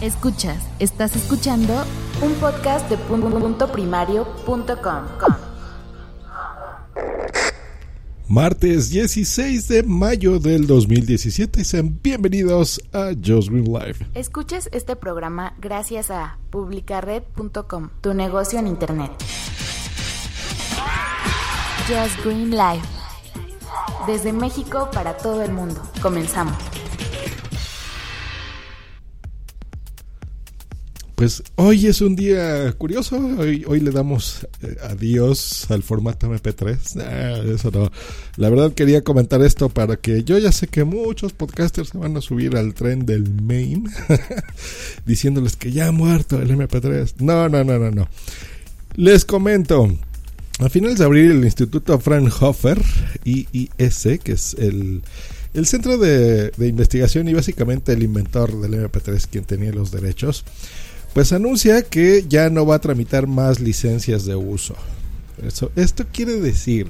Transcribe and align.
Escuchas, 0.00 0.62
estás 0.78 1.16
escuchando 1.16 1.72
un 2.20 2.34
podcast 2.34 2.86
de 2.90 2.98
punto 2.98 3.72
primario.com. 3.72 4.66
Martes 8.28 8.90
16 8.90 9.68
de 9.68 9.82
mayo 9.84 10.38
del 10.38 10.66
2017 10.66 11.64
sean 11.64 11.98
bienvenidos 12.02 12.78
a 12.92 13.12
Just 13.14 13.48
Green 13.48 13.72
Live. 13.72 14.06
Escuches 14.12 14.68
este 14.72 14.96
programa 14.96 15.54
gracias 15.58 16.10
a 16.10 16.36
publicared.com, 16.50 17.88
tu 18.02 18.12
negocio 18.12 18.58
en 18.58 18.66
internet. 18.66 19.12
Just 21.88 22.22
Green 22.22 22.50
Live. 22.50 22.82
Desde 24.06 24.34
México 24.34 24.90
para 24.92 25.16
todo 25.16 25.42
el 25.42 25.52
mundo. 25.52 25.80
Comenzamos. 26.02 26.54
Pues 31.16 31.42
hoy 31.54 31.86
es 31.86 32.02
un 32.02 32.14
día 32.14 32.70
curioso, 32.72 33.16
hoy, 33.38 33.64
hoy 33.66 33.80
le 33.80 33.90
damos 33.90 34.46
eh, 34.60 34.76
adiós 34.82 35.64
al 35.70 35.82
formato 35.82 36.30
MP3. 36.30 37.00
Ah, 37.00 37.42
eso 37.54 37.70
no. 37.70 37.90
La 38.36 38.50
verdad 38.50 38.74
quería 38.74 39.02
comentar 39.02 39.40
esto 39.40 39.70
para 39.70 39.96
que 39.96 40.24
yo 40.24 40.36
ya 40.36 40.52
sé 40.52 40.66
que 40.66 40.84
muchos 40.84 41.32
podcasters 41.32 41.88
se 41.88 41.96
van 41.96 42.18
a 42.18 42.20
subir 42.20 42.54
al 42.54 42.74
tren 42.74 43.06
del 43.06 43.32
main 43.32 43.88
diciéndoles 45.06 45.56
que 45.56 45.72
ya 45.72 45.88
ha 45.88 45.92
muerto 45.92 46.38
el 46.38 46.50
MP3. 46.50 47.14
No, 47.20 47.48
no, 47.48 47.64
no, 47.64 47.78
no, 47.78 47.90
no. 47.90 48.08
Les 48.94 49.24
comento. 49.24 49.88
A 50.58 50.68
finales 50.68 50.98
de 50.98 51.06
abril 51.06 51.30
el 51.30 51.44
Instituto 51.44 51.98
Fraunhofer 51.98 52.82
IIS, 53.24 54.20
que 54.22 54.32
es 54.32 54.54
el, 54.58 55.00
el 55.54 55.66
centro 55.66 55.96
de, 55.96 56.50
de 56.50 56.68
investigación 56.68 57.26
y 57.26 57.32
básicamente 57.32 57.94
el 57.94 58.02
inventor 58.02 58.60
del 58.60 58.74
MP3, 58.74 59.28
quien 59.30 59.44
tenía 59.44 59.72
los 59.72 59.90
derechos, 59.90 60.44
pues 61.16 61.32
anuncia 61.32 61.80
que 61.80 62.26
ya 62.28 62.50
no 62.50 62.66
va 62.66 62.74
a 62.74 62.78
tramitar 62.78 63.26
más 63.26 63.58
licencias 63.58 64.26
de 64.26 64.36
uso. 64.36 64.76
Esto 65.74 66.04
quiere 66.12 66.34
decir 66.34 66.88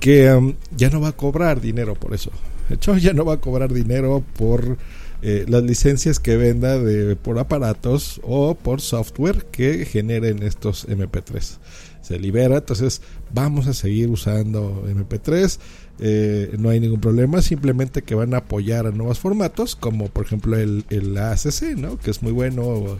que 0.00 0.32
um, 0.32 0.54
ya 0.76 0.90
no 0.90 1.00
va 1.00 1.10
a 1.10 1.12
cobrar 1.12 1.60
dinero 1.60 1.94
por 1.94 2.12
eso. 2.12 2.32
De 2.68 2.74
hecho, 2.74 2.96
ya 2.96 3.12
no 3.12 3.24
va 3.24 3.34
a 3.34 3.40
cobrar 3.40 3.72
dinero 3.72 4.24
por 4.36 4.78
eh, 5.22 5.44
las 5.48 5.62
licencias 5.62 6.18
que 6.18 6.36
venda 6.36 6.78
de, 6.78 7.14
por 7.16 7.38
aparatos 7.38 8.20
o 8.24 8.54
por 8.54 8.80
software 8.80 9.46
que 9.50 9.84
generen 9.84 10.42
estos 10.42 10.88
MP3. 10.88 11.58
Se 12.00 12.18
libera, 12.18 12.56
entonces 12.56 13.02
vamos 13.32 13.66
a 13.66 13.74
seguir 13.74 14.08
usando 14.08 14.84
MP3. 14.88 15.58
Eh, 16.02 16.56
no 16.58 16.70
hay 16.70 16.80
ningún 16.80 17.00
problema, 17.00 17.42
simplemente 17.42 18.00
que 18.00 18.14
van 18.14 18.32
a 18.32 18.38
apoyar 18.38 18.86
a 18.86 18.90
nuevos 18.90 19.18
formatos, 19.18 19.76
como 19.76 20.08
por 20.08 20.24
ejemplo 20.24 20.56
el, 20.56 20.86
el 20.88 21.16
ACC, 21.18 21.76
¿no? 21.76 21.98
que 21.98 22.10
es 22.10 22.22
muy 22.22 22.32
bueno, 22.32 22.62
o, 22.62 22.98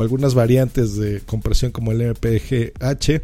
algunas 0.00 0.34
variantes 0.34 0.96
de 0.96 1.20
compresión 1.22 1.72
como 1.72 1.90
el 1.90 2.10
MPGH, 2.10 3.20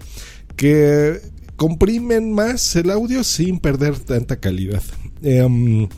que 0.56 1.20
comprimen 1.54 2.32
más 2.32 2.74
el 2.74 2.90
audio 2.90 3.22
sin 3.22 3.60
perder 3.60 3.96
tanta 4.00 4.40
calidad. 4.40 4.82
Eh, 5.22 5.88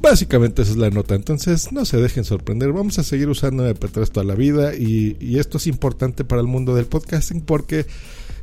básicamente 0.00 0.62
esa 0.62 0.72
es 0.72 0.76
la 0.76 0.90
nota, 0.90 1.14
entonces 1.14 1.72
no 1.72 1.84
se 1.84 1.98
dejen 1.98 2.24
sorprender, 2.24 2.72
vamos 2.72 2.98
a 2.98 3.02
seguir 3.02 3.28
usando 3.28 3.68
MP3 3.68 4.08
toda 4.10 4.24
la 4.24 4.34
vida 4.34 4.74
y, 4.74 5.16
y 5.20 5.38
esto 5.38 5.58
es 5.58 5.66
importante 5.66 6.24
para 6.24 6.40
el 6.40 6.46
mundo 6.46 6.74
del 6.74 6.86
podcasting 6.86 7.40
porque 7.40 7.86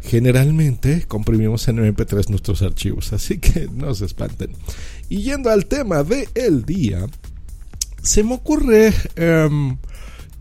generalmente 0.03 1.06
comprimimos 1.08 1.68
en 1.68 1.78
MP3 1.78 2.30
nuestros 2.30 2.62
archivos, 2.62 3.14
así 3.14 3.38
que 3.38 3.69
no 3.74 3.94
se 3.96 4.06
espanten. 4.06 4.52
Y 5.09 5.22
yendo 5.22 5.50
al 5.50 5.66
tema 5.66 6.03
del 6.03 6.28
el 6.36 6.66
día, 6.66 7.06
se 8.02 8.24
me 8.24 8.35
ocurre 8.35 8.94
um, 9.47 9.78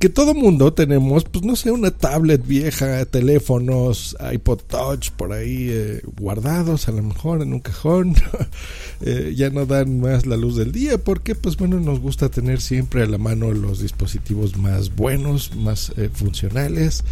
que 0.03 0.09
todo 0.09 0.35
mundo 0.35 0.73
tenemos, 0.73 1.23
pues 1.23 1.45
no 1.45 1.55
sé, 1.55 1.71
una 1.71 1.93
tablet 1.93 2.45
vieja, 2.45 3.05
teléfonos, 3.05 4.17
iPod 4.33 4.59
Touch 4.63 5.11
por 5.13 5.33
ahí 5.33 5.69
eh, 5.71 6.03
guardados 6.19 6.89
a 6.89 6.91
lo 6.91 7.05
mejor 7.05 7.41
en 7.41 7.53
un 7.53 7.61
cajón. 7.61 8.17
eh, 9.01 9.33
ya 9.37 9.51
no 9.51 9.65
dan 9.65 10.01
más 10.01 10.27
la 10.27 10.37
luz 10.37 10.57
del 10.57 10.73
día 10.73 10.99
porque, 10.99 11.37
pues 11.37 11.57
bueno, 11.57 11.79
nos 11.79 12.01
gusta 12.01 12.31
tener 12.31 12.61
siempre 12.61 13.05
a 13.05 13.07
la 13.07 13.17
mano 13.17 13.53
los 13.53 13.79
dispositivos 13.79 14.57
más 14.57 14.93
buenos, 14.97 15.55
más 15.55 15.93
eh, 15.97 16.11
funcionales. 16.13 17.05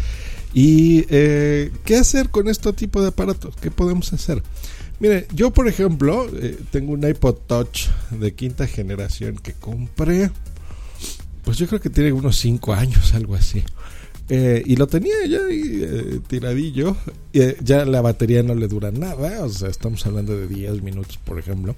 ¿Y 0.53 1.03
qué 1.03 1.95
hacer 1.97 2.27
con 2.27 2.49
este 2.49 2.73
tipo 2.73 3.01
de 3.01 3.07
aparatos? 3.07 3.55
¿Qué 3.55 3.71
podemos 3.71 4.11
hacer? 4.11 4.43
Mire, 4.99 5.27
yo 5.33 5.51
por 5.51 5.69
ejemplo 5.69 6.27
tengo 6.71 6.91
un 6.91 7.07
iPod 7.07 7.35
Touch 7.47 7.87
de 8.09 8.33
quinta 8.33 8.67
generación 8.67 9.37
que 9.37 9.53
compré, 9.53 10.29
pues 11.43 11.57
yo 11.57 11.67
creo 11.67 11.81
que 11.81 11.89
tiene 11.89 12.11
unos 12.11 12.37
5 12.37 12.73
años, 12.73 13.13
algo 13.13 13.35
así. 13.35 13.63
Eh, 14.29 14.63
y 14.65 14.77
lo 14.77 14.87
tenía 14.87 15.25
ya 15.27 15.39
ahí, 15.45 15.81
eh, 15.83 16.19
tiradillo. 16.25 16.95
Eh, 17.33 17.57
ya 17.61 17.83
la 17.85 18.01
batería 18.01 18.43
no 18.43 18.55
le 18.55 18.67
dura 18.67 18.91
nada, 18.91 19.43
o 19.43 19.49
sea, 19.49 19.69
estamos 19.69 20.05
hablando 20.05 20.37
de 20.37 20.47
10 20.47 20.81
minutos, 20.81 21.17
por 21.17 21.37
ejemplo. 21.37 21.75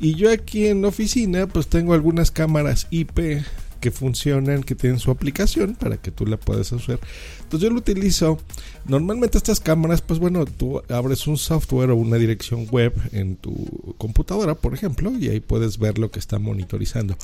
Y 0.00 0.14
yo 0.16 0.32
aquí 0.32 0.66
en 0.66 0.82
la 0.82 0.88
oficina, 0.88 1.46
pues 1.46 1.68
tengo 1.68 1.94
algunas 1.94 2.30
cámaras 2.30 2.88
IP 2.90 3.44
que 3.84 3.90
funcionan, 3.90 4.62
que 4.62 4.74
tienen 4.74 4.98
su 4.98 5.10
aplicación 5.10 5.74
para 5.74 5.98
que 5.98 6.10
tú 6.10 6.26
la 6.26 6.38
puedas 6.38 6.72
hacer. 6.72 6.98
Entonces 7.42 7.60
yo 7.60 7.70
lo 7.70 7.78
utilizo. 7.78 8.38
Normalmente 8.86 9.36
estas 9.36 9.60
cámaras, 9.60 10.00
pues 10.00 10.18
bueno, 10.18 10.46
tú 10.46 10.82
abres 10.88 11.26
un 11.26 11.36
software 11.36 11.90
o 11.90 11.96
una 11.96 12.16
dirección 12.16 12.66
web 12.70 12.94
en 13.12 13.36
tu 13.36 13.94
computadora, 13.98 14.54
por 14.54 14.72
ejemplo, 14.72 15.12
y 15.20 15.28
ahí 15.28 15.40
puedes 15.40 15.78
ver 15.78 15.98
lo 15.98 16.10
que 16.10 16.18
está 16.18 16.38
monitorizando. 16.38 17.14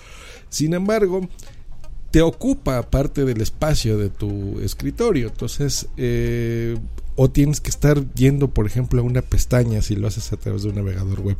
Sin 0.50 0.74
embargo, 0.74 1.28
te 2.10 2.22
ocupa 2.22 2.90
parte 2.90 3.24
del 3.24 3.40
espacio 3.40 3.98
de 3.98 4.10
tu 4.10 4.60
escritorio. 4.60 5.28
Entonces, 5.28 5.88
eh, 5.96 6.76
o 7.16 7.30
tienes 7.30 7.60
que 7.60 7.70
estar 7.70 8.02
yendo, 8.14 8.48
por 8.48 8.66
ejemplo, 8.66 9.00
a 9.00 9.04
una 9.04 9.22
pestaña 9.22 9.82
si 9.82 9.96
lo 9.96 10.08
haces 10.08 10.32
a 10.32 10.36
través 10.36 10.62
de 10.62 10.70
un 10.70 10.76
navegador 10.76 11.20
web 11.20 11.36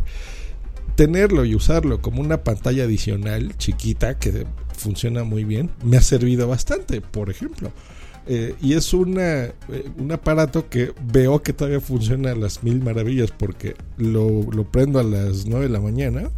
tenerlo 1.00 1.47
y 1.47 1.54
usarlo 1.54 2.03
como 2.03 2.20
una 2.20 2.44
pantalla 2.44 2.84
adicional 2.84 3.56
chiquita 3.56 4.19
que 4.19 4.47
funciona 4.76 5.25
muy 5.25 5.44
bien, 5.44 5.70
me 5.82 5.97
ha 5.97 6.03
servido 6.03 6.47
bastante, 6.47 7.00
por 7.00 7.31
ejemplo. 7.31 7.72
Eh, 8.26 8.54
y 8.60 8.75
es 8.75 8.92
una, 8.92 9.44
eh, 9.44 9.54
un 9.98 10.12
aparato 10.12 10.69
que 10.69 10.92
veo 11.10 11.42
que 11.42 11.54
todavía 11.54 11.81
funciona 11.81 12.32
a 12.32 12.34
las 12.34 12.62
mil 12.62 12.82
maravillas 12.82 13.31
porque 13.31 13.76
lo, 13.97 14.42
lo, 14.52 14.64
prendo 14.64 14.98
a 14.98 15.02
las 15.02 15.47
9 15.47 15.69
de 15.69 15.72
la 15.72 15.81
mañana 15.81 16.31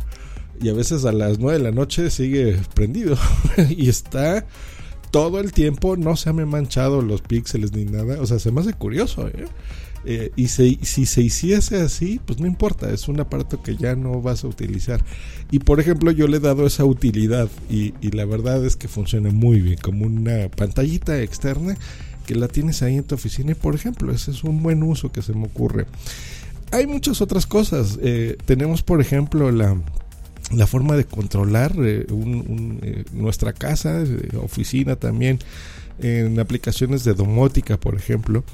y 0.63 0.69
a 0.69 0.73
veces 0.73 1.05
a 1.05 1.13
las 1.13 1.39
9 1.39 1.59
de 1.59 1.65
la 1.65 1.73
noche 1.73 2.11
sigue 2.11 2.59
prendido 2.75 3.17
y 3.69 3.89
está 3.89 4.47
todo 5.11 5.41
el 5.41 5.53
tiempo, 5.53 5.97
no 5.97 6.17
se 6.17 6.31
han 6.31 6.49
manchado 6.49 7.03
los 7.03 7.21
píxeles 7.21 7.73
ni 7.73 7.85
nada, 7.85 8.21
o 8.21 8.27
sea, 8.27 8.39
se 8.39 8.51
me 8.51 8.61
hace 8.61 8.73
curioso, 8.73 9.29
¿eh? 9.29 9.45
Eh, 10.05 10.33
y 10.35 10.49
se, 10.49 10.79
si 10.83 11.07
se 11.07 11.23
hiciese 11.23 11.81
así, 11.81 12.21
pues 12.27 12.41
no 12.41 12.47
importa, 12.47 12.91
es 12.91 13.07
un 13.07 13.21
aparato 13.21 13.63
que 13.63 13.77
ya 13.77 13.95
no 13.95 14.21
vas 14.21 14.43
a 14.43 14.49
utilizar. 14.49 15.05
Y 15.53 15.61
por 15.61 15.79
ejemplo, 15.79 16.11
yo 16.11 16.27
le 16.27 16.39
he 16.39 16.41
dado 16.41 16.67
esa 16.67 16.85
utilidad 16.85 17.49
y, 17.71 17.95
y, 18.01 18.11
la 18.11 18.25
verdad 18.25 18.65
es 18.65 18.75
que 18.75 18.89
funciona 18.89 19.31
muy 19.31 19.61
bien, 19.61 19.79
como 19.81 20.07
una 20.07 20.49
pantallita 20.49 21.21
externa 21.23 21.77
que 22.27 22.35
la 22.35 22.49
tienes 22.49 22.83
ahí 22.83 22.97
en 22.97 23.05
tu 23.05 23.15
oficina. 23.15 23.53
Y 23.53 23.55
por 23.55 23.77
ejemplo, 23.77 24.13
ese 24.13 24.33
es 24.33 24.43
un 24.43 24.61
buen 24.61 24.83
uso 24.83 25.13
que 25.13 25.23
se 25.23 25.35
me 25.35 25.45
ocurre. 25.45 25.87
Hay 26.73 26.87
muchas 26.87 27.21
otras 27.21 27.47
cosas. 27.47 27.99
Eh, 28.03 28.39
tenemos, 28.45 28.83
por 28.83 29.01
ejemplo, 29.01 29.53
la, 29.53 29.77
la 30.53 30.67
forma 30.67 30.97
de 30.97 31.05
controlar 31.05 31.73
eh, 31.79 32.07
un, 32.11 32.35
un, 32.35 32.79
eh, 32.83 33.05
nuestra 33.13 33.53
casa, 33.53 34.03
eh, 34.03 34.37
oficina 34.37 34.97
también, 34.97 35.39
en 35.99 36.39
aplicaciones 36.41 37.05
de 37.05 37.15
domótica, 37.15 37.79
por 37.79 37.95
ejemplo 37.95 38.45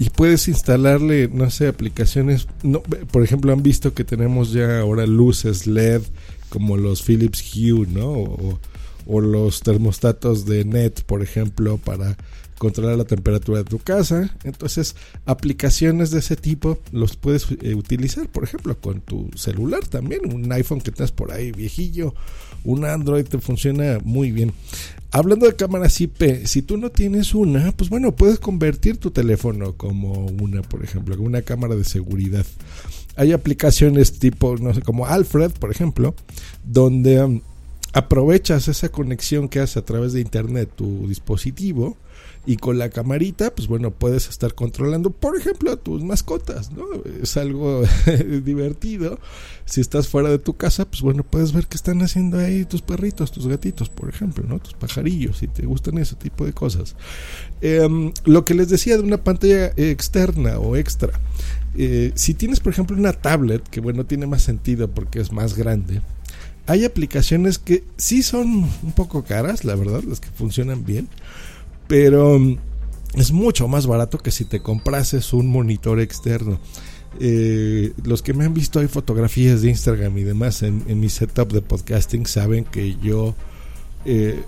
y 0.00 0.08
puedes 0.08 0.48
instalarle, 0.48 1.28
no 1.28 1.50
sé, 1.50 1.68
aplicaciones. 1.68 2.48
No, 2.62 2.80
por 2.80 3.22
ejemplo, 3.22 3.52
han 3.52 3.62
visto 3.62 3.92
que 3.92 4.02
tenemos 4.02 4.50
ya 4.50 4.80
ahora 4.80 5.06
luces 5.06 5.66
LED 5.66 6.00
como 6.48 6.78
los 6.78 7.02
Philips 7.02 7.44
Hue, 7.54 7.86
¿no? 7.86 8.08
O, 8.08 8.58
o 9.06 9.20
los 9.20 9.60
termostatos 9.60 10.46
de 10.46 10.64
net, 10.64 11.02
por 11.02 11.22
ejemplo, 11.22 11.76
para 11.76 12.16
controlar 12.60 12.98
la 12.98 13.06
temperatura 13.06 13.60
de 13.60 13.64
tu 13.64 13.78
casa. 13.78 14.36
Entonces, 14.44 14.94
aplicaciones 15.24 16.10
de 16.10 16.18
ese 16.18 16.36
tipo 16.36 16.78
los 16.92 17.16
puedes 17.16 17.46
eh, 17.62 17.74
utilizar, 17.74 18.28
por 18.28 18.44
ejemplo, 18.44 18.78
con 18.78 19.00
tu 19.00 19.30
celular 19.34 19.86
también, 19.88 20.30
un 20.30 20.52
iPhone 20.52 20.82
que 20.82 20.90
estás 20.90 21.10
por 21.10 21.32
ahí 21.32 21.52
viejillo, 21.52 22.14
un 22.62 22.84
Android 22.84 23.24
te 23.24 23.38
funciona 23.38 23.98
muy 24.04 24.30
bien. 24.30 24.52
Hablando 25.10 25.46
de 25.46 25.56
cámaras 25.56 25.98
IP, 26.02 26.44
si 26.44 26.60
tú 26.60 26.76
no 26.76 26.90
tienes 26.90 27.34
una, 27.34 27.72
pues 27.72 27.88
bueno, 27.88 28.14
puedes 28.14 28.38
convertir 28.38 28.98
tu 28.98 29.10
teléfono 29.10 29.72
como 29.78 30.26
una, 30.26 30.60
por 30.60 30.84
ejemplo, 30.84 31.16
como 31.16 31.28
una 31.28 31.40
cámara 31.40 31.76
de 31.76 31.84
seguridad. 31.84 32.44
Hay 33.16 33.32
aplicaciones 33.32 34.18
tipo, 34.18 34.58
no 34.58 34.74
sé, 34.74 34.82
como 34.82 35.06
Alfred, 35.06 35.52
por 35.52 35.70
ejemplo, 35.70 36.14
donde 36.62 37.24
um, 37.24 37.40
aprovechas 37.92 38.68
esa 38.68 38.88
conexión 38.90 39.48
que 39.48 39.60
hace 39.60 39.78
a 39.78 39.84
través 39.84 40.12
de 40.12 40.20
internet 40.20 40.70
tu 40.74 41.08
dispositivo 41.08 41.96
y 42.46 42.56
con 42.56 42.78
la 42.78 42.88
camarita, 42.88 43.54
pues 43.54 43.68
bueno, 43.68 43.90
puedes 43.90 44.28
estar 44.28 44.54
controlando, 44.54 45.10
por 45.10 45.36
ejemplo, 45.36 45.72
a 45.72 45.76
tus 45.76 46.02
mascotas, 46.02 46.72
¿no? 46.72 46.84
Es 47.22 47.36
algo 47.36 47.82
divertido. 48.44 49.18
Si 49.66 49.80
estás 49.80 50.08
fuera 50.08 50.30
de 50.30 50.38
tu 50.38 50.56
casa, 50.56 50.86
pues 50.86 51.02
bueno, 51.02 51.22
puedes 51.22 51.52
ver 51.52 51.66
qué 51.66 51.76
están 51.76 52.00
haciendo 52.00 52.38
ahí 52.38 52.64
tus 52.64 52.80
perritos, 52.80 53.30
tus 53.30 53.46
gatitos, 53.46 53.90
por 53.90 54.08
ejemplo, 54.08 54.44
¿no? 54.48 54.58
Tus 54.58 54.72
pajarillos, 54.72 55.38
si 55.38 55.48
te 55.48 55.66
gustan 55.66 55.98
ese 55.98 56.16
tipo 56.16 56.46
de 56.46 56.54
cosas. 56.54 56.96
Em, 57.60 58.12
lo 58.24 58.44
que 58.44 58.54
les 58.54 58.70
decía 58.70 58.96
de 58.96 59.02
una 59.02 59.22
pantalla 59.22 59.72
externa 59.76 60.58
o 60.58 60.76
extra. 60.76 61.20
Eh, 61.76 62.12
si 62.14 62.34
tienes, 62.34 62.60
por 62.60 62.72
ejemplo, 62.72 62.96
una 62.96 63.12
tablet, 63.12 63.68
que 63.68 63.80
bueno, 63.80 64.06
tiene 64.06 64.26
más 64.26 64.42
sentido 64.42 64.88
porque 64.90 65.20
es 65.20 65.30
más 65.30 65.56
grande, 65.56 66.00
hay 66.70 66.84
aplicaciones 66.84 67.58
que 67.58 67.84
sí 67.96 68.22
son 68.22 68.68
un 68.82 68.92
poco 68.94 69.24
caras, 69.24 69.64
la 69.64 69.74
verdad, 69.74 70.02
las 70.04 70.20
que 70.20 70.28
funcionan 70.28 70.84
bien 70.84 71.08
pero 71.90 72.38
mm, 72.38 72.56
es 73.16 73.32
mucho 73.32 73.66
más 73.66 73.88
barato 73.88 74.18
que 74.18 74.30
si 74.30 74.44
te 74.44 74.60
comprases 74.60 75.32
un 75.32 75.48
monitor 75.48 75.98
externo. 75.98 76.60
Eh, 77.18 77.92
los 78.04 78.22
que 78.22 78.32
me 78.32 78.44
han 78.44 78.54
visto 78.54 78.78
hay 78.78 78.86
fotografías 78.86 79.62
de 79.62 79.70
Instagram 79.70 80.16
y 80.16 80.22
demás 80.22 80.62
en, 80.62 80.84
mi 81.00 81.08
setup 81.08 81.52
de 81.52 81.60
podcasting 81.60 82.24
saben 82.24 82.64
que 82.64 82.94
yo 83.02 83.34
eh, 84.04 84.40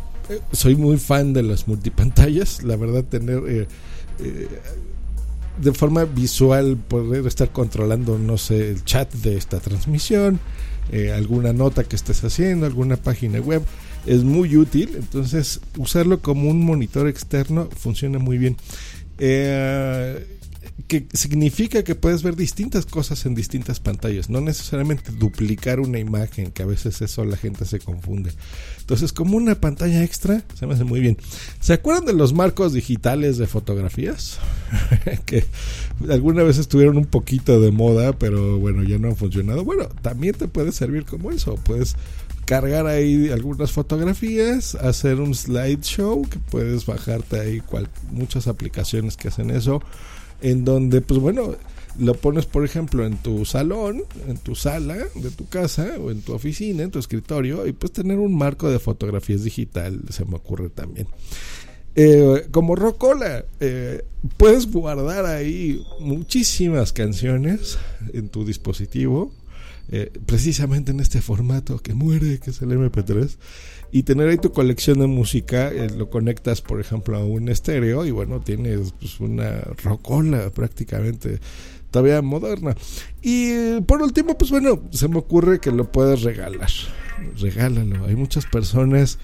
soy 0.53 0.77
muy 0.77 0.99
fan 0.99 1.33
de 1.33 1.43
las 1.43 1.67
multipantallas. 1.67 2.63
La 2.63 2.77
verdad, 2.77 3.03
tener 3.03 3.43
eh, 3.49 3.67
de 5.61 5.73
forma 5.73 6.05
visual 6.05 6.77
poder 6.77 7.27
estar 7.27 7.51
controlando, 7.51 8.21
no 8.21 8.39
sé, 8.39 8.71
el 8.71 8.85
chat 8.85 9.13
de 9.13 9.37
esta 9.37 9.59
transmisión, 9.59 10.39
alguna 11.15 11.53
nota 11.53 11.85
que 11.85 11.97
estés 11.97 12.23
haciendo, 12.25 12.67
alguna 12.67 12.97
página 12.97 13.41
web 13.41 13.63
es 14.07 14.25
muy 14.25 14.57
útil. 14.57 14.91
Entonces, 14.97 15.61
usarlo 15.79 16.21
como 16.21 16.49
un 16.49 16.65
monitor 16.65 17.09
externo 17.09 17.69
funciona 17.77 18.19
muy 18.19 18.39
bien. 18.39 18.57
Eh, 19.19 20.27
que 20.87 21.07
significa 21.13 21.83
que 21.83 21.95
puedes 21.95 22.23
ver 22.23 22.37
distintas 22.37 22.87
cosas 22.87 23.25
en 23.27 23.35
distintas 23.35 23.81
pantallas, 23.81 24.29
no 24.31 24.41
necesariamente 24.41 25.13
duplicar 25.13 25.81
una 25.81 25.99
imagen, 25.99 26.51
que 26.51 26.63
a 26.63 26.67
veces 26.67 27.03
eso 27.03 27.25
la 27.25 27.37
gente 27.37 27.65
se 27.65 27.79
confunde. 27.79 28.33
Entonces, 28.81 29.13
como 29.13 29.37
una 29.37 29.55
pantalla 29.55 30.03
extra, 30.03 30.45
se 30.55 30.67
me 30.67 30.75
hace 30.75 30.85
muy 30.85 31.01
bien. 31.01 31.17
¿Se 31.61 31.73
acuerdan 31.73 32.07
de 32.07 32.13
los 32.13 32.33
marcos 32.33 32.73
digitales 32.73 33.39
de 33.39 33.47
fotografías? 33.47 34.39
que 35.27 35.45
alguna 36.09 36.43
vez 36.43 36.59
estuvieron 36.59 36.97
un 36.97 37.07
poquito 37.07 37.61
de 37.61 37.71
moda, 37.71 38.13
pero 38.13 38.59
bueno, 38.59 38.83
ya 38.83 38.99
no 38.99 39.09
han 39.09 39.17
funcionado. 39.17 39.65
Bueno, 39.65 39.89
también 40.03 40.35
te 40.35 40.49
puede 40.49 40.73
servir 40.73 41.05
como 41.05 41.31
eso. 41.31 41.55
Puedes 41.57 41.97
cargar 42.45 42.87
ahí 42.87 43.31
algunas 43.31 43.73
fotografías, 43.73 44.75
hacer 44.75 45.21
un 45.21 45.35
slideshow 45.35 46.23
que 46.29 46.39
puedes 46.39 46.87
bajarte 46.87 47.41
ahí 47.41 47.63
muchas 48.11 48.47
aplicaciones 48.47 49.17
que 49.17 49.29
hacen 49.29 49.51
eso, 49.51 49.83
en 50.43 50.65
donde 50.65 51.01
pues 51.01 51.21
bueno, 51.21 51.57
lo 51.99 52.15
pones 52.15 52.47
por 52.47 52.65
ejemplo 52.65 53.07
en 53.07 53.17
tu 53.19 53.45
salón, 53.45 54.05
en 54.29 54.39
tu 54.39 54.55
sala 54.55 54.97
de 55.15 55.31
tu 55.31 55.49
casa 55.49 55.97
o 56.01 56.11
en 56.11 56.23
tu 56.23 56.33
oficina, 56.33 56.83
en 56.83 56.91
tu 56.91 56.99
escritorio 56.99 57.67
y 57.67 57.73
puedes 57.73 57.93
tener 57.93 58.19
un 58.19 58.37
marco 58.37 58.71
de 58.71 58.79
fotografías 58.79 59.45
digital, 59.45 60.01
se 60.11 60.25
me 60.25 60.37
ocurre 60.37 60.71
también. 60.71 61.07
Eh, 61.95 62.47
como 62.51 62.75
Rocola, 62.75 63.45
eh, 63.61 64.03
puedes 64.39 64.71
guardar 64.71 65.27
ahí 65.27 65.85
muchísimas 66.01 66.93
canciones 66.93 67.79
en 68.15 68.29
tu 68.29 68.47
dispositivo 68.47 69.33
eh, 69.91 70.13
precisamente 70.27 70.93
en 70.93 71.01
este 71.01 71.21
formato 71.21 71.79
que 71.79 71.95
muere, 71.95 72.39
que 72.39 72.51
es 72.51 72.63
el 72.63 72.71
MP3, 72.71 73.37
y 73.91 74.05
tener 74.05 74.29
ahí 74.29 74.39
tu 74.39 74.53
colección 74.53 75.01
de 75.01 75.07
música, 75.07 75.69
eh, 75.69 75.91
lo 75.91 76.09
conectas, 76.09 76.63
por 76.63 76.81
ejemplo, 76.81 77.17
a 77.17 77.25
un 77.25 77.49
estéreo 77.49 78.07
y 78.07 78.11
bueno, 78.11 78.41
tienes 78.41 78.95
pues, 78.99 79.21
una 79.21 79.61
rocola 79.83 80.51
prácticamente 80.51 81.41
todavía 81.91 82.23
moderna. 82.23 82.75
Y 83.21 83.81
por 83.83 84.03
último, 84.03 84.37
pues 84.39 84.51
bueno, 84.51 84.83
se 84.91 85.09
me 85.09 85.19
ocurre 85.19 85.61
que 85.61 85.71
lo 85.71 85.93
puedes 85.93 86.23
regalar. 86.23 86.71
Regálalo. 87.39 88.07
Hay 88.07 88.17
muchas 88.17 88.47
personas 88.47 89.19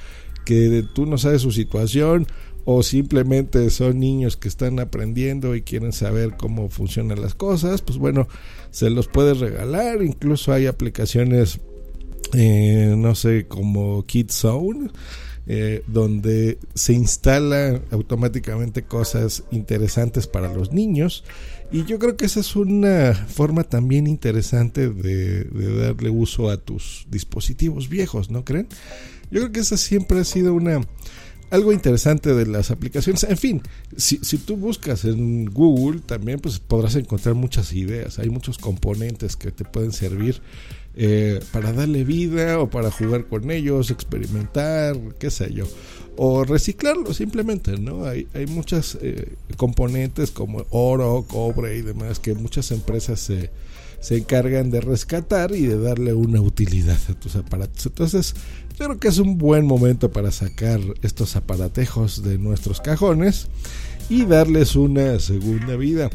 que 0.49 0.83
tú 0.95 1.05
no 1.05 1.19
sabes 1.19 1.43
su 1.43 1.53
situación 1.53 2.27
o 2.65 2.83
simplemente 2.83 3.69
son 3.69 4.01
niños 4.01 4.39
que 4.39 4.49
están 4.49 4.81
aprendiendo 4.81 5.55
y 5.55 5.61
quieren 5.61 5.93
saber 5.93 6.39
cómo 6.39 6.71
funcionan 6.71 7.21
las 7.21 7.35
cosas, 7.35 7.83
pues 7.83 7.99
bueno, 7.99 8.29
se 8.71 8.89
los 8.89 9.09
puedes 9.09 9.41
regalar, 9.41 10.03
incluso 10.03 10.55
hay 10.55 10.65
aplicaciones, 10.65 11.61
eh, 12.33 12.95
no 12.97 13.15
sé, 13.15 13.47
como 13.47 14.07
KidZone, 14.07 14.91
eh, 15.51 15.83
donde 15.87 16.59
se 16.75 16.93
instalan 16.93 17.81
automáticamente 17.91 18.83
cosas 18.83 19.45
interesantes 19.51 20.27
para 20.27 20.53
los 20.53 20.73
niños. 20.73 21.25
Y 21.73 21.85
yo 21.87 21.99
creo 21.99 22.19
que 22.19 22.27
esa 22.27 22.41
es 22.41 22.55
una 22.55 23.15
forma 23.15 23.65
también 23.65 24.07
interesante 24.07 24.91
de, 24.91 25.45
de 25.45 25.75
darle 25.75 26.11
uso 26.11 26.51
a 26.51 26.59
tus 26.59 27.07
dispositivos 27.11 27.89
viejos, 27.89 28.31
¿no 28.31 28.45
creen? 28.45 28.69
Yo 29.31 29.41
creo 29.41 29.53
que 29.53 29.61
esa 29.61 29.79
siempre 29.79 30.21
ha 30.21 30.25
sido 30.25 30.53
una 30.53 30.83
algo 31.51 31.73
interesante 31.73 32.35
de 32.35 32.47
las 32.47 32.71
aplicaciones. 32.71 33.25
En 33.25 33.39
fin, 33.39 33.63
si, 33.97 34.19
si, 34.19 34.39
tú 34.39 34.57
buscas 34.57 35.05
en 35.05 35.47
Google 35.47 36.01
también 36.01 36.41
pues 36.41 36.59
podrás 36.59 36.95
encontrar 36.97 37.35
muchas 37.35 37.73
ideas. 37.73 38.19
Hay 38.19 38.29
muchos 38.29 38.59
componentes 38.59 39.37
que 39.37 39.51
te 39.51 39.65
pueden 39.65 39.93
servir 39.93 40.43
eh, 41.01 41.41
para 41.53 41.73
darle 41.73 42.05
vida 42.05 42.59
o 42.59 42.69
para 42.69 42.91
jugar 42.91 43.27
con 43.27 43.51
ellos, 43.51 43.91
experimentar, 43.91 44.99
qué 45.19 45.31
sé 45.31 45.53
yo. 45.55 45.65
O 46.17 46.43
reciclarlo 46.45 47.15
simplemente, 47.15 47.79
¿no? 47.79 48.05
Hay, 48.05 48.27
hay 48.35 48.47
muchas 48.47 48.99
eh, 49.01 49.37
componentes 49.57 50.33
como 50.33 50.67
oro, 50.71 51.25
cobre 51.29 51.79
y 51.79 51.83
demás 51.83 52.19
que 52.19 52.35
muchas 52.35 52.73
empresas 52.73 53.21
se 53.21 53.51
se 54.01 54.17
encargan 54.17 54.71
de 54.71 54.81
rescatar 54.81 55.53
y 55.55 55.67
de 55.67 55.79
darle 55.79 56.15
una 56.15 56.41
utilidad 56.41 56.99
a 57.09 57.15
tus 57.15 57.37
aparatos. 57.37 57.87
Entonces, 57.87 58.35
yo 58.79 58.87
creo 58.87 58.99
que 58.99 59.09
es 59.09 59.19
un 59.19 59.39
buen 59.39 59.67
momento 59.67 60.11
para 60.11 60.31
sacar 60.31 60.81
estos 61.03 61.35
aparatejos 61.37 62.23
de 62.23 62.39
nuestros 62.39 62.81
cajones 62.81 63.49
y 64.09 64.25
darles 64.25 64.77
una 64.77 65.19
segunda 65.19 65.77
vida. 65.77 66.11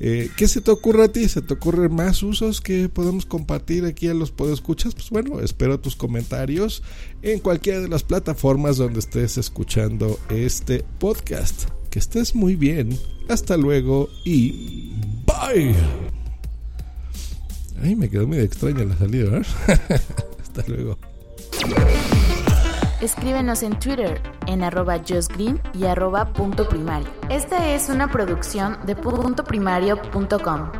Eh, 0.00 0.30
¿Qué 0.36 0.48
se 0.48 0.60
te 0.60 0.70
ocurre 0.70 1.04
a 1.04 1.08
ti? 1.08 1.28
¿Se 1.28 1.42
te 1.42 1.54
ocurren 1.54 1.94
más 1.94 2.22
usos 2.22 2.60
que 2.60 2.88
podemos 2.88 3.26
compartir 3.26 3.84
aquí 3.84 4.08
a 4.08 4.14
los 4.14 4.30
podescuchas? 4.30 4.94
Pues 4.94 5.10
bueno, 5.10 5.40
espero 5.40 5.80
tus 5.80 5.96
comentarios 5.96 6.82
en 7.22 7.40
cualquiera 7.40 7.80
de 7.80 7.88
las 7.88 8.02
plataformas 8.02 8.76
donde 8.76 9.00
estés 9.00 9.38
escuchando 9.38 10.18
este 10.28 10.84
podcast. 10.98 11.70
Que 11.90 11.98
estés 11.98 12.34
muy 12.34 12.56
bien. 12.56 12.98
Hasta 13.28 13.56
luego 13.56 14.08
y 14.24 14.92
bye. 15.26 15.74
Ay, 17.82 17.94
me 17.96 18.08
quedó 18.08 18.26
muy 18.26 18.38
extraña 18.38 18.84
la 18.84 18.96
salida. 18.96 19.42
Hasta 20.40 20.64
luego. 20.66 20.98
Escríbenos 23.00 23.62
en 23.62 23.78
Twitter 23.78 24.20
en 24.46 24.62
arroba 24.62 24.98
justgreen 25.06 25.60
y 25.74 25.84
arroba 25.84 26.32
punto 26.32 26.68
primario. 26.68 27.08
Esta 27.28 27.74
es 27.74 27.88
una 27.88 28.10
producción 28.10 28.78
de 28.86 28.96
puntoprimario.com. 28.96 30.70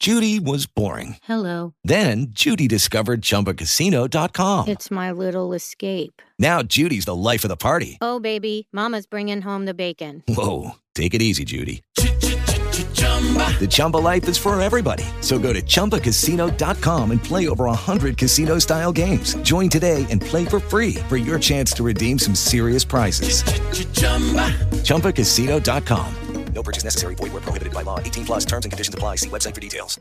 Judy 0.00 0.40
was 0.40 0.66
boring. 0.66 1.16
Hello. 1.22 1.74
Then 1.84 2.28
Judy 2.32 2.66
discovered 2.66 3.20
chumbacasino.com. 3.20 4.68
It's 4.68 4.90
my 4.90 5.12
little 5.12 5.52
escape. 5.52 6.22
Now 6.38 6.62
Judy's 6.62 7.04
the 7.04 7.14
life 7.14 7.44
of 7.44 7.50
the 7.50 7.56
party. 7.56 7.98
Oh, 8.00 8.18
baby, 8.18 8.66
Mama's 8.72 9.06
bringing 9.06 9.42
home 9.42 9.66
the 9.66 9.74
bacon. 9.74 10.22
Whoa. 10.26 10.72
Take 10.94 11.14
it 11.14 11.22
easy, 11.22 11.44
Judy. 11.44 11.82
The 13.18 13.68
Chumba 13.68 13.98
life 13.98 14.26
is 14.28 14.38
for 14.38 14.58
everybody. 14.60 15.04
So 15.20 15.38
go 15.38 15.52
to 15.52 15.60
ChumbaCasino.com 15.60 17.10
and 17.10 17.22
play 17.22 17.48
over 17.48 17.66
100 17.66 18.16
casino 18.16 18.58
style 18.58 18.92
games. 18.92 19.34
Join 19.42 19.68
today 19.68 20.06
and 20.08 20.22
play 20.22 20.46
for 20.46 20.60
free 20.60 20.94
for 21.10 21.18
your 21.18 21.38
chance 21.38 21.72
to 21.74 21.82
redeem 21.82 22.18
some 22.18 22.34
serious 22.34 22.84
prizes. 22.84 23.42
ChumbaCasino.com. 24.82 26.14
No 26.54 26.62
purchase 26.62 26.84
necessary. 26.84 27.14
Void 27.14 27.32
where 27.32 27.42
prohibited 27.42 27.72
by 27.72 27.82
law. 27.82 28.00
18 28.00 28.24
plus 28.24 28.44
terms 28.44 28.64
and 28.64 28.72
conditions 28.72 28.94
apply. 28.94 29.16
See 29.16 29.28
website 29.28 29.54
for 29.54 29.60
details. 29.60 30.00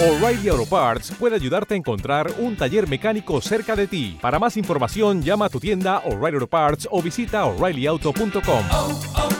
O'Reilly 0.00 0.48
Auto 0.48 0.64
Parts 0.64 1.10
puede 1.10 1.34
ayudarte 1.34 1.74
a 1.74 1.76
encontrar 1.76 2.32
un 2.38 2.56
taller 2.56 2.88
mecánico 2.88 3.40
cerca 3.40 3.74
de 3.74 3.88
ti. 3.88 4.16
Para 4.20 4.38
más 4.38 4.56
información, 4.56 5.22
llama 5.22 5.46
a 5.46 5.48
tu 5.48 5.58
tienda 5.58 5.98
O'Reilly 6.04 6.36
Auto 6.36 6.46
Parts 6.46 6.88
o 6.88 7.02
visita 7.02 7.44
oreillyauto.com. 7.44 8.64
oh, 8.70 9.00
oh, 9.16 9.37